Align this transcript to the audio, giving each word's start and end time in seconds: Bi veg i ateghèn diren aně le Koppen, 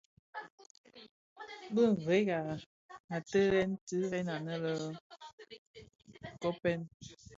Bi 1.75 1.83
veg 2.07 2.29
i 2.37 2.39
ateghèn 3.17 3.71
diren 3.87 4.27
aně 4.35 4.55
le 4.63 4.73
Koppen, 6.41 6.81